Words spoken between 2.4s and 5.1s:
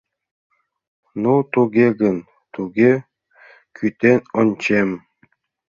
туге, кӱтен ончем.